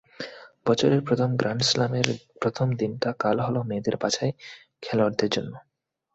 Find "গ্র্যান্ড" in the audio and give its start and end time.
1.35-1.63